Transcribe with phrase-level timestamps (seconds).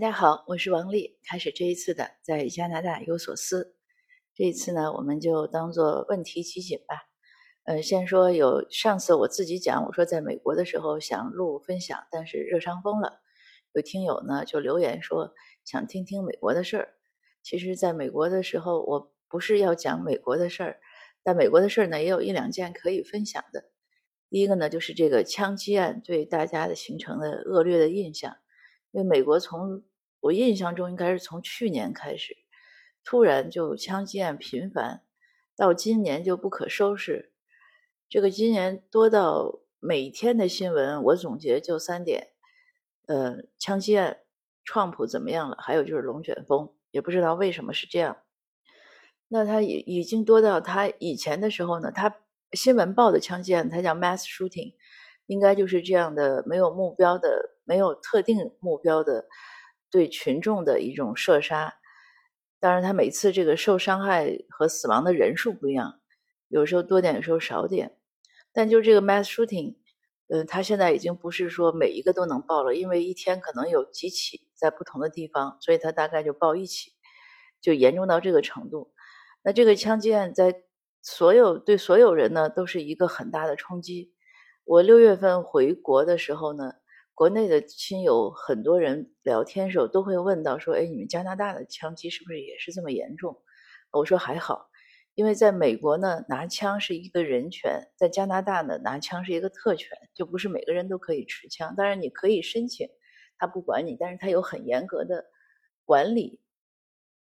[0.00, 1.18] 大家好，我是王丽。
[1.28, 3.76] 开始这一次的在加拿大有所思，
[4.34, 7.02] 这一次呢，我们就当做问题集锦吧。
[7.64, 13.20] 呃，先说有上次我自己讲，我说在美国的时候想录分享，但是热伤风了。
[13.74, 15.34] 有听友呢就留言说
[15.66, 16.94] 想听听美国的事儿。
[17.42, 20.80] 其实，在美国的时候，我不是要讲美国的事儿，
[21.22, 23.64] 但美国的事儿呢也有一两件可以分享的。
[24.30, 28.38] 第一个呢，就是这个枪击案对大家的形成的恶劣的印象，
[28.92, 29.82] 因为美国从
[30.20, 32.36] 我印象中应该是从去年开始，
[33.04, 35.02] 突然就枪击案频繁，
[35.56, 37.32] 到今年就不可收拾。
[38.08, 42.28] 这个今年多到每天的新闻，我总结就三点：
[43.06, 44.18] 呃，枪击案，
[44.64, 45.56] 创普怎么样了？
[45.60, 48.18] 还有就是龙卷风，也不知道为什么是这样。
[49.28, 52.16] 那他已已经多到他以前的时候呢，他
[52.52, 54.74] 新闻报的枪击案，他叫 mass shooting，
[55.26, 59.26] 应该就是这样的，没有目标的，没有特定目标的。
[59.90, 61.74] 对群众的一种射杀，
[62.60, 66.00] 当然，他每次这个受伤害和死亡的人数不一样，
[66.48, 67.96] 有时候多点，有时候少点。
[68.52, 69.76] 但就这个 mass shooting，
[70.28, 76.92] 嗯，他现在已经不是说每一个都能报了，因为一天可能有几起在不同的地方，所以他大概就报一起，
[77.60, 78.92] 就严重到这个程度。
[79.42, 80.62] 那这个枪击案在
[81.02, 84.12] 所有对所有人呢都是一个很大的冲击。
[84.64, 86.74] 我六月份回国的时候呢。
[87.20, 93.42] 国内的亲友很多人聊天的时候都会问到说：“哎，你们加拿大的枪击是不是也是这么严重？”
[93.92, 94.70] 我说还好，
[95.14, 101.74] 因为在美国呢，拿枪是一个人权；在加拿大呢，拿枪是一个特权，就不是每个人都可以持枪。
[101.76, 102.88] 当然你可以申请，
[103.36, 105.26] 他不管你，但是他有很严格的
[105.84, 106.40] 管理，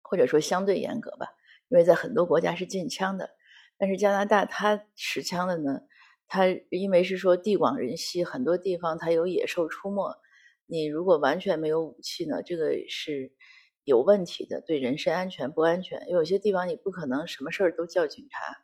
[0.04, 1.26] 或者说相对严格吧。
[1.70, 3.32] 因为在很多国家是禁枪的，
[3.80, 5.82] 但是加拿大他持枪的呢？
[6.28, 10.16] 它因为是说地广人稀，很多地方它有野兽出没。
[10.66, 13.31] 你如果完全没有武器呢，这个是
[13.86, 16.09] 有问题的，对人身安全不安全。
[16.09, 18.58] 有些地方你不可能什么事儿都叫警察。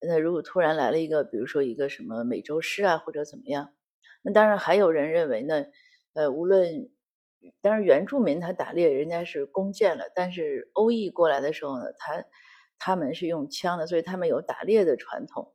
[0.00, 3.72] 那如果突然来了一个，比如说一个什么美洲狮啊，或者怎么样，
[4.22, 5.66] 那当然还有人认为呢，
[6.14, 6.90] 呃，无论
[7.60, 12.24] 当然原住民他打猎人家是弓箭了，但是欧裔过来的时候呢，他
[12.80, 15.52] 他们是用枪的，所以他们有打猎的传统。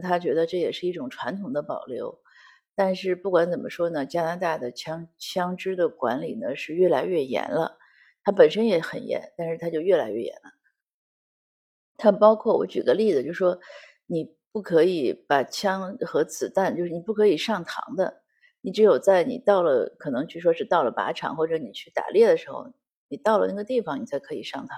[0.00, 2.20] 他觉得这也是一种传统的保留，
[2.74, 7.78] 但是不管怎么说呢，加拿大的枪枪支的管理呢是越来越严了，
[8.22, 10.52] 它本身也很严，但是它就越来越严了。
[11.96, 13.58] 它包括我举个例子，就说
[14.06, 18.22] 你不可以把枪和子弹，就是你不可以上膛的，
[18.60, 22.72] 你只有在你到了可能据说是到了靶场或者你去打猎的时候，
[23.08, 24.70] 你到了那个地方你才可以上膛。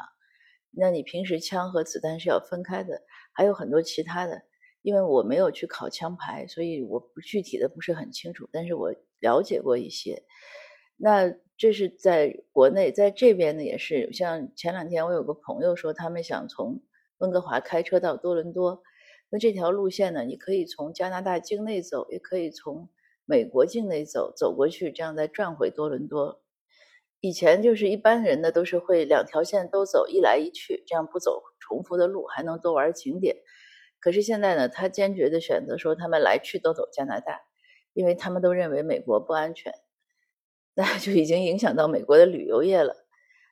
[0.73, 3.03] 那你平时枪和子弹是要分开的，
[3.33, 4.43] 还有很多其他的。
[4.83, 10.23] 因为我没有去考枪牌，所以我不具体的不是很清楚，但是我了解过一些。
[10.97, 16.83] 那这是在国内，在这边呢也是，像前两天我有个朋友说，他们想从
[17.19, 18.83] 温哥华开车到多伦多，
[19.31, 22.89] 那这条路线呢，你可以从加拿大境内走，也可以从
[23.25, 26.43] 美国境内走，走过去，这样再转回多伦多。
[27.21, 33.37] 以前就是一般人呢都是会两条线都走，一来一去，这样不走重复的路，还能多玩景点。
[34.01, 37.43] 可是现在呢，他坚决的选择说，他们来去都走加拿大，
[37.93, 39.75] 因为他们都认为美国不安全，
[40.75, 42.97] 那就已经影响到美国的旅游业了。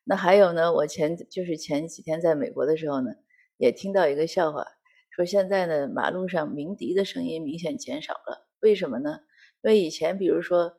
[0.04, 3.10] 那还有呢，我前就是前几天在美国的时候呢，
[3.58, 4.66] 也听到一个笑话，
[5.10, 8.48] 说现在呢，马路上鸣笛的声音明显减少了。
[8.60, 9.20] 为什么呢？
[9.62, 10.72] 因为以前比如说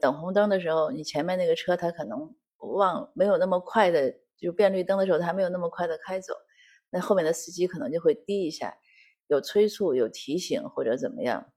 [0.00, 6.34] 等红灯的时候，你前面那个车它可能忘没有那么快的，就变绿灯的时候它没有那么快的开走，
[6.90, 8.76] 那后面的司机可能就会滴一下。
[9.34, 11.52] 有催促、有提醒或者怎么样，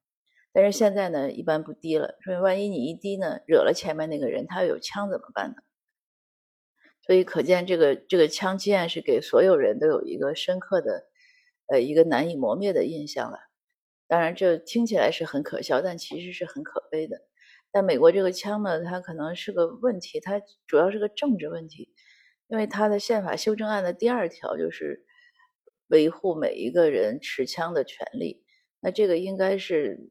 [0.52, 2.18] 但是现在呢，一般不低了。
[2.24, 5.56] 所以万一你一低呢，惹了前面那个人，他有枪怎么办呢？
[7.06, 11.06] 所以可见这个这个枪击案是给所有人都有一个深刻的，
[11.68, 13.38] 呃，一个难以磨灭的印象了。
[14.08, 17.22] 当然，这听起来是很可笑，但其实是很可悲的。
[17.72, 21.94] 但美国这个枪呢，它可能是个问题，它主要是个政治问题，
[22.48, 25.06] 因为它的宪法修正案的第二条就是。
[25.88, 28.44] 维护每一个人持枪的权利，
[28.80, 30.10] 那这个应该是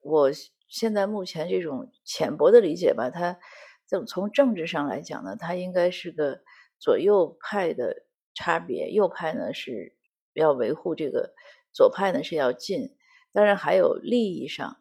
[0.00, 0.30] 我
[0.68, 3.10] 现在目前这种浅薄的理解吧。
[3.10, 3.38] 它
[3.86, 6.40] 从从政治上来讲呢，它应该是个
[6.78, 8.90] 左右派的差别。
[8.90, 9.96] 右派呢是
[10.32, 11.32] 要维护这个，
[11.72, 12.96] 左派呢是要禁。
[13.32, 14.78] 当然还有利益上，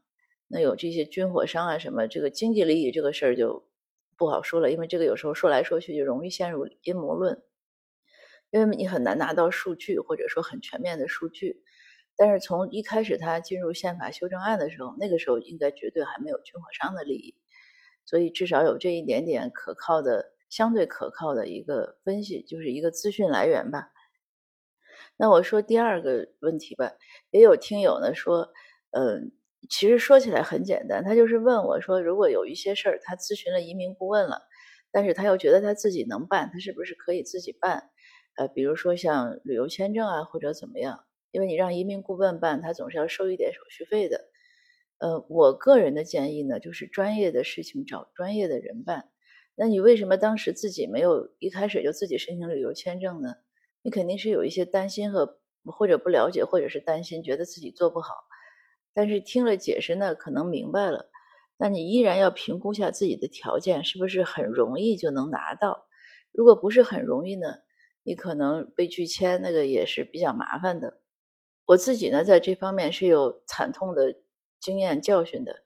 [0.48, 3.68] 那有这些军火商啊什么，这个经济利益这个事儿就
[4.18, 7.44] 不好说了，因为这个有时候说来说去就容易陷入阴谋论。
[8.52, 11.64] 因为你很难拿到数据，或者说很全面的数据，
[12.16, 17.36] 但是从一开始他进入宪法修正案的时候，那个时候应该绝对还没有军火商的利益，
[18.06, 23.90] 所以至少有这一点点可靠的相对可靠的一个分析，就是一个资讯来源吧。
[25.18, 26.94] 那我说第二个问题吧，
[27.32, 28.50] 也有听友呢说，
[28.92, 29.32] 嗯，
[29.70, 34.42] 其实说起来很简单，他就是问我说，如果有一些事儿他咨询了移民顾问了，
[34.92, 37.90] 但是他又觉得他自己能办，他是不是可以自己办？
[38.38, 41.04] 呃，比如说像旅游签证啊，或者怎么样？
[41.32, 44.26] 因为你让移民顾问办，他总是要收一点手续费的。
[45.00, 49.10] 呃，我个人的建议呢，就是专业的事情找专业的人办。
[49.56, 53.36] 那你为什么当时自己没有一开始就自己申请旅游签证呢？
[53.82, 58.14] 你肯定是有一些担心和或者不了解，或者是担心觉得自己做不好。
[58.94, 61.10] 但是听了解释呢，可能明白了。
[61.58, 65.88] 那你依然要评估下自己的条件是不是很容易就能拿到。
[66.32, 67.48] 如果不是很容易呢，
[68.08, 71.02] 你可能被拒签，那个也是比较麻烦的。
[71.66, 74.16] 我自己呢，在这方面是有惨痛的
[74.62, 75.58] 经验教训的。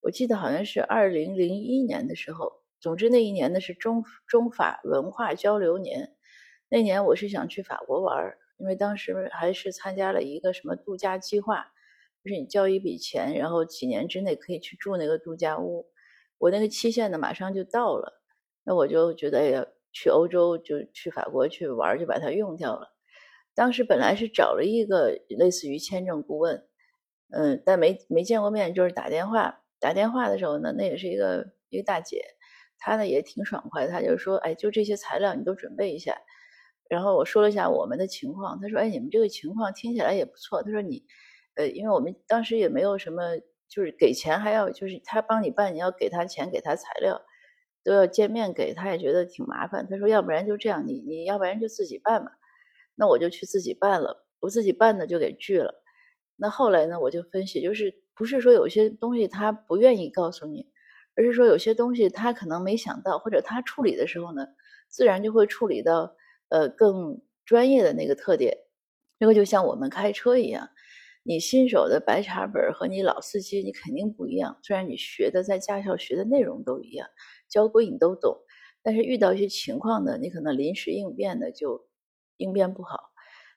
[0.00, 6.14] 我记得好像是二零零一年的时候，总之那一年呢是中中法文化交流年。
[6.68, 11.66] 那年我是想去法国玩，因为当时还是参加了一个什么度假计划，
[12.22, 15.88] 就是你交一笔钱，然后几年之内可以去住那个度假屋。
[16.38, 18.22] 我那个期限呢马上就到了，
[18.62, 22.88] 那我就觉得，去欧洲就去法国去玩，就把它用掉了。
[23.54, 26.66] 当时本来是找了一个类似于签证顾问，
[27.30, 29.60] 嗯，但没没见过面，就是打电话。
[29.78, 32.22] 打电话的时候呢，那也是一个一个大姐，
[32.78, 36.16] 她呢也挺爽快，她就说，哎，就这些材料你都准备一下。
[36.88, 41.04] 然后我说了一下我们的情况，她说：“哎，你们这个情况听起来也不错。”她说：“你，
[41.56, 43.22] 呃，因为我们当时也没有什么，
[43.68, 47.22] 就是给钱还要，就是她帮你办，你要给她钱，给她材料，
[47.84, 49.86] 都要见面给，他也觉得挺麻烦。
[49.88, 52.32] 他说：要不然就这样，你你要不然就自己办吧。
[52.94, 55.82] 那我就去自己办了，我自己办的就给拒了。
[56.36, 60.68] 那后来呢，我就分析，就是不是说有些东西他不愿意告诉你，
[61.16, 64.46] 而是说有些东西他可能没想到，或者他处理的时候呢，
[64.88, 66.14] 自然就会处理到。”
[66.52, 68.58] 呃，更专业的那个特点，
[69.18, 70.68] 这个就像我们开车一样，
[71.22, 74.58] 你新手的白茶本和你老司机你肯定不一样。
[74.62, 77.08] 虽然你学的在驾校学的内容都一样，
[77.48, 78.38] 交规你都懂，
[78.82, 81.86] 但是遇到一些情况呢，你可能临时应变的就
[82.36, 83.10] 应变不好。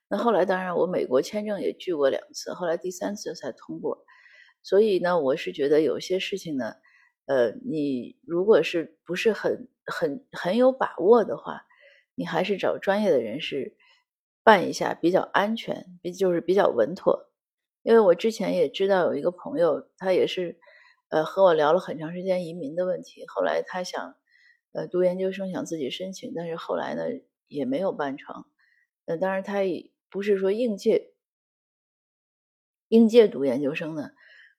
[0.08, 4.06] 那后来当然我美国签证也拒过两次，后来第三次才通过。
[4.64, 6.74] 所以呢，我是觉得有些事情呢，
[7.26, 11.64] 呃，你如果是不是很很很有把握的话。
[12.18, 13.76] 你还是找专业的人士
[14.42, 17.30] 办一下比较安全，比就是比较稳妥。
[17.86, 20.60] 因为我之前也知道有一个朋友，他也是
[21.10, 23.24] 呃和我聊了很长时间移民的问题。
[23.28, 24.16] 后来他想
[24.72, 27.04] 呃读研究生，想自己申请，但是后来呢
[27.48, 28.44] 也没有办成。
[29.06, 31.14] 呃，当然他也不是说应届
[32.88, 34.10] 应届读研究生呢，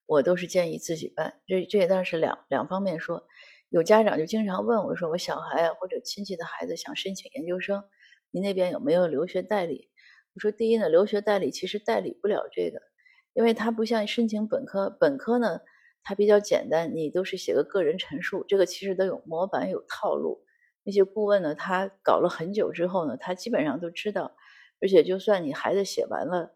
[0.06, 1.40] 我都是建议自己办。
[1.48, 3.26] 这这也当然是两两方面说。
[3.68, 7.82] 有家长就经常问我说：“我小孩啊，或者亲戚的孩子想申请研究生，
[8.30, 9.90] 您那边有没有留学代理？”
[10.34, 12.80] 我说：“第一呢，留学代理其实代理不了这个，
[13.36, 15.60] 因为它不像申请本科，本科呢
[16.02, 20.42] 它比较简单，你都是写个个人陈述，这个其实都有模板有套路。
[20.84, 24.34] 那些顾问呢，他搞了很久之后呢，他基本上都知道，
[24.80, 26.54] 而且就算你孩子写完了，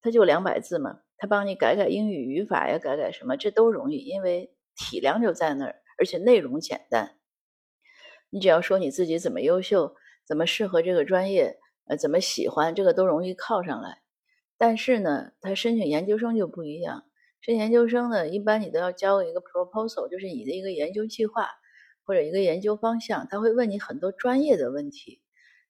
[0.00, 7.18] 他就两百字嘛，他帮你改改英语语法呀，改改什么，这都容易，因为体量就在那儿。”而且内容简单，
[8.30, 9.94] 你只要说你自己怎么优秀，
[10.26, 13.98] 怎么适合这个专业，呃，怎么喜欢，这个都容易靠上来。
[14.62, 17.02] 但是呢，他申请研究生就不一样。
[17.40, 21.48] 申请研究生呢，一般你都要交一个 proposal，就是你的一个研究计划
[22.04, 23.26] 或者一个研究方向。
[23.28, 25.20] 他会问你很多专业的问题，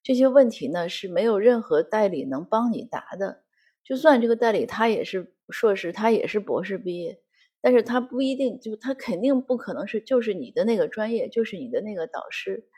[0.02, 3.44] 这些问题呢是没有任何代理能帮你答的。
[3.82, 7.18] 就算这个代理他也是硕士，他也是博士毕业。
[7.62, 12.68] 但是他不一定，就他肯定不可能是就是你的那个专业，就是你的那个导师。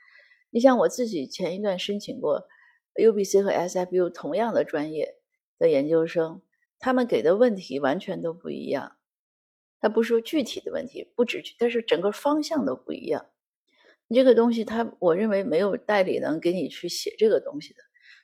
[0.51, 2.47] 你像我自己前一段申请过
[2.95, 5.17] UBC 和 SFU 同样的专业
[5.59, 6.43] 的研究生，
[6.79, 8.97] 他们给的问题完全都不一样。
[9.81, 13.27] 他不说具体的问题，不止，但是整个方向都不一样。
[14.09, 17.81] 你这个东西，他我认为没有代理能给你去写这个东西的，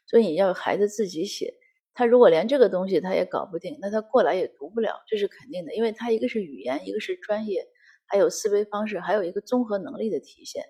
[0.06, 1.54] 所以你要孩子自己写。
[1.92, 5.74] 他如果连这个东西他也搞不定，那他过来也读不了，这是肯定的。
[5.74, 7.66] 因为他一个是语言，一个是专业，
[8.06, 10.64] 还有思维方式，还有一个综合能力的体现。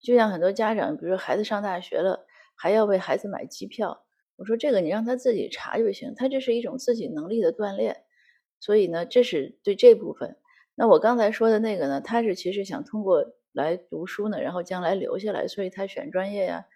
[0.00, 4.03] 就像很多家长，比如说孩子上大学了，还要为孩子买机票，
[4.36, 8.04] 我说这个你让他自己查就行，他这是一种自己能力的锻炼。
[8.60, 10.36] 所以呢，这是对这部分。
[10.74, 16.66] 那我刚才说的那个呢，他是其实想通过来读书呢，然后将来留下来，所以他选专业呀，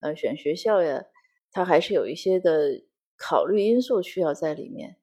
[0.00, 1.04] 呃，选学校呀，
[1.50, 2.82] 他还是有一些的。
[3.20, 4.96] 考虑因素需要在里面，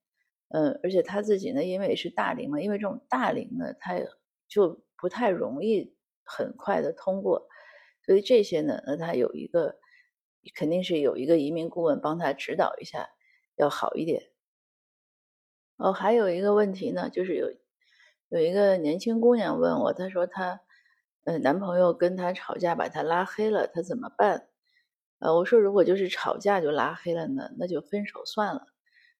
[0.48, 4.00] 嗯，而且他自己呢，因为是大龄嘛，因为这种大龄呢，他
[4.48, 5.94] 就不太容易
[6.24, 7.50] 很快的通过，
[8.06, 9.76] 所以这些呢，那他有一个
[10.54, 13.10] 肯定是有一个移民顾问帮他指导一下，
[13.56, 14.30] 要好一点。
[15.78, 17.52] 哦，还有一个问题呢，就是有
[18.30, 20.62] 有一个年轻姑娘问我，她说她
[21.26, 24.48] 呃男朋友跟她吵架，把她拉黑了，她怎么办？
[25.20, 28.68] 呃，我说如果就是吵架就拉黑了呢，那就分手算了。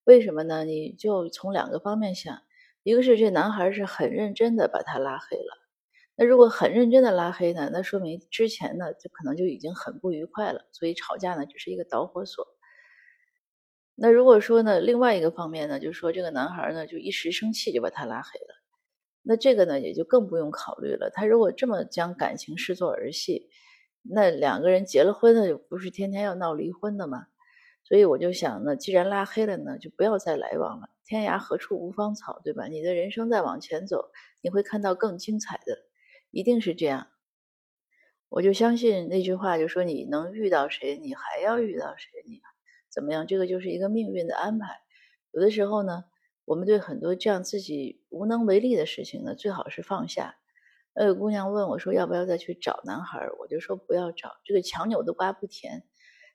[0.04, 0.64] 为什么呢？
[0.66, 2.44] 你就从两个方面想，
[2.84, 5.65] 一个是这男孩是很认真的把她拉黑了。
[6.18, 12.48] 那如果很认真的拉黑呢，那说明之前呢就可能就已经很不愉快了，所以吵架呢只是一个导火索。
[13.96, 18.56] 那如果说呢，另外一个方面呢，就是说这个男孩呢就一时生气就把他拉黑了，
[19.24, 21.10] 那这个呢也就更不用考虑了。
[21.14, 23.50] 他如果这么将感情视作儿戏，
[24.04, 27.28] 那两个人结了婚的不是天天要闹离婚的吗？
[27.84, 30.90] 所以我就想呢，既然拉黑了呢，就不要再来往了。
[31.06, 32.68] 天涯何处无芳草，对吧？
[32.68, 35.78] 你的人生再往前走，你会看到更精彩的。
[36.36, 37.08] 一定是这样，
[38.28, 42.42] 我就相信那句话，就说你能遇到谁，你还要遇到谁，你
[42.90, 43.26] 怎么样？
[43.26, 44.68] 这个就是一个命运的安排。
[45.32, 46.04] 有的时候呢，
[46.44, 50.36] 我们对很多这样自己无能为力的事情呢，最好是放下。
[50.94, 55.86] 那个姑娘问我说要不要再去找男孩，我就说不要找，这个强扭的瓜不甜。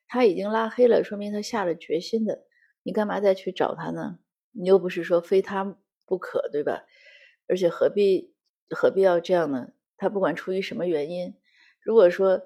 [0.08, 2.46] 他已经拉黑了，说明他下了决心的，
[2.82, 4.18] 你干嘛再去找他呢？
[4.52, 5.76] 你又不是说非他
[6.06, 6.86] 不可，对吧？
[7.46, 8.34] 而且何必
[8.70, 9.72] 何必要这样呢？
[10.00, 11.34] 他不管出于什么原因，
[11.82, 12.40] 如果说，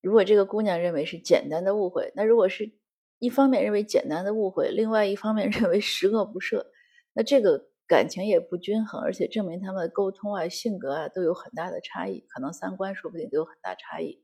[0.00, 2.72] 如果这个姑娘认为是简单的误会，那如果是
[3.18, 6.64] 一方面认为简单的误会，另外一方面 认为十恶不赦，
[7.12, 14.22] 那这个感情也不均衡，而且证明他们的沟通啊、性格啊都有很大的差异，可能三观说不定都有很大差异。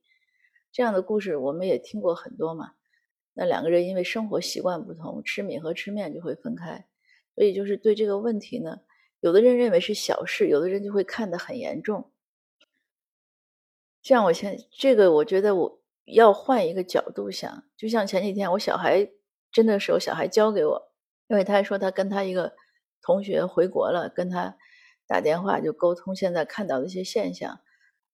[0.72, 2.72] 这样的故事我们也听过很多嘛。
[3.34, 6.86] 那两个人因为生活习惯不同，吃米和吃面就会分开，
[7.34, 8.80] 所以就是对这个问题呢，
[9.20, 12.10] 有的人认为是小事，有的人就会看得很严重。
[14.02, 17.64] 这样，我现这个，我觉得我要换一个角度想。
[17.76, 19.08] 就像前几天我小孩
[19.52, 20.92] 真的是我小孩教给我，
[21.28, 22.56] 因为他说他跟他一个
[23.00, 24.56] 同学回国了，跟他
[25.06, 27.60] 打电话就沟通现在看到的一些现象。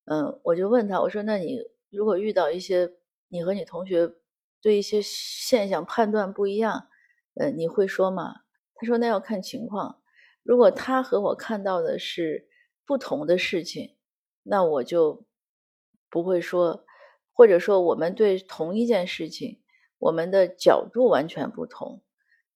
[0.05, 2.93] 嗯，我就问他，我说那你如果遇到一些
[3.29, 4.13] 你和你同学
[4.61, 6.89] 对一些现象判断不一样，
[7.37, 8.43] 呃，你会说吗？
[8.75, 10.03] 他说那要看情况。
[10.43, 12.47] 如果他和我看到的是
[12.85, 13.97] 不同的事情，
[14.43, 15.27] 那我就。
[16.11, 16.85] 不会说，
[17.33, 19.61] 或者说我们对同一件事情，
[19.99, 22.03] 我们的角度完全不同。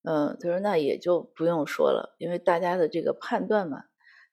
[0.03, 3.85] 嗯，他说那也就不用说了，因为大家的这个判断嘛。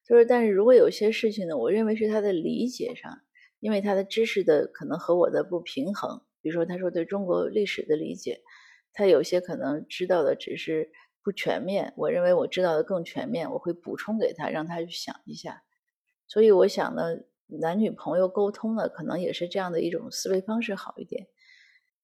[0.06, 3.20] 他说，但是如果有些事情呢，我认为是他的理解上，
[3.60, 6.22] 因为他的知识的可能和我的不平衡。
[6.40, 8.40] 比如说，他说对中国历史的理解，
[8.92, 10.90] 他有些可能知道的只是
[11.22, 11.92] 不全面。
[11.96, 15.62] 我认为我知道的更全面，我会补充给他，让他去想一下。
[16.26, 17.18] 所以我想呢。
[17.59, 21.26] 男女朋友沟通呢，可能也是这样的一种思维方式好一点，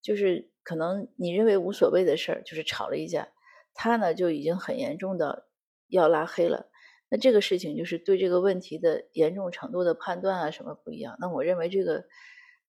[0.03, 3.29] 就是可能你认为无所谓的事儿，就是吵了一架，
[3.75, 5.47] 他呢就已经很严重的
[5.89, 6.71] 要拉黑了。
[7.09, 11.17] 那这个事情就是对这个问题的严重程度的判断啊什么不一样。
[11.21, 12.05] 那我认为这个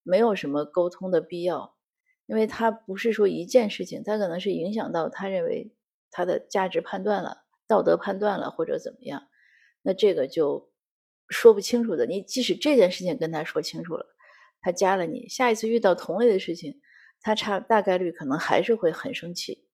[0.03, 1.75] 没有什么沟通的必要，
[2.25, 5.73] 因为他不是说一件事情，他可能是影响到他认为
[6.11, 9.23] 他的价值判断了、道德判断了或者怎么样，
[9.81, 10.69] 那这个就。
[11.29, 14.05] 说不清楚的，你即使这件事情跟他说清楚了，
[14.61, 16.79] 他加了你，下一次遇到同类的事情，
[17.21, 19.67] 他差大概率可能还是会很生气，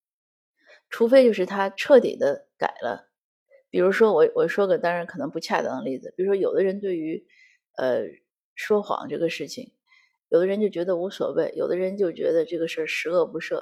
[0.90, 3.12] 除非就是他彻底的改了。
[3.70, 7.26] 比如说我我说个当然可能不恰当的例子，比如说有的人对于
[7.78, 8.04] 呃
[8.56, 9.74] 说谎这个事情，
[10.30, 13.62] 有的人就觉得无所谓，有的人就觉得这个事儿十恶不赦。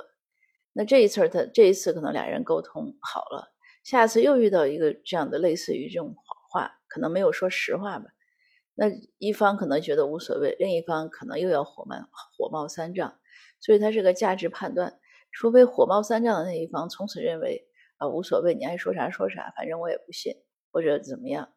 [0.74, 6.41] 那这一次他这一次可能俩人沟通好了，下次又遇到一个这样的类似于这种谎。
[6.52, 8.12] 话可能没有说实话吧，
[8.76, 8.88] 那
[9.20, 11.96] 一方可能觉得无所谓，另一方可能又要火冒
[12.38, 13.18] 火冒三丈，
[13.62, 15.00] 所以他是个价值判断。
[15.32, 17.66] 除非火冒三丈的那一方从此认为
[17.96, 20.36] 啊无所谓，你爱说啥说啥，反正我也不信，
[20.74, 21.54] 或者怎么样。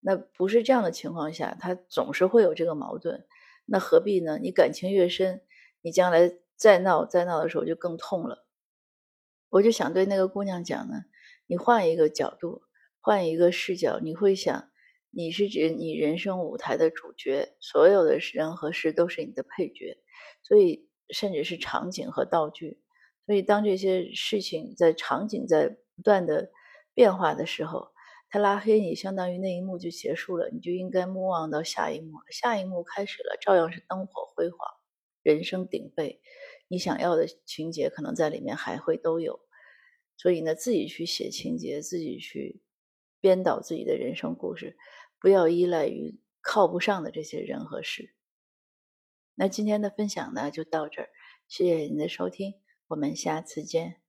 [0.00, 3.24] 那不是这样的情况下，他总是会有这个矛盾。
[3.64, 4.38] 那何必呢？
[4.38, 5.40] 你感情越深，
[5.80, 8.44] 你将来再闹再闹的时候就更痛了。
[9.48, 11.04] 我就想对那个姑娘讲呢，
[11.46, 12.63] 你换一个角度。
[13.04, 14.70] 换一个视角，你会想，
[15.10, 19.98] 你是指你人生舞台的主角，所有的人和事都是你的配角，
[20.42, 22.80] 所以甚至是场景和道具。
[23.26, 26.50] 所以当这些事情在场景在不断的
[26.94, 27.88] 变化的时候，
[28.30, 34.58] 他拉黑你，相当于那一幕就结束了，你就应该目望到下一幕，下一幕开始了，照样是灯火辉煌，
[35.22, 36.22] 人声鼎沸，
[36.68, 39.40] 你想要的情节可能在里面还会都有。
[40.16, 42.62] 所以呢，自己去写情节，自己去。
[43.24, 44.76] 编导自己的人生故事，
[45.18, 48.14] 不要依赖于靠不上的这些人和事。
[49.34, 51.08] 那今天的分享呢就到这儿，
[51.48, 52.52] 谢谢您的收听，
[52.88, 54.03] 我们下次见。